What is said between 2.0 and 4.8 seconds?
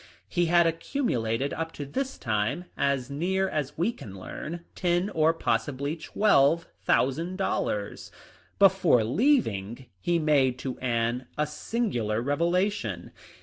time, as near as we can learn,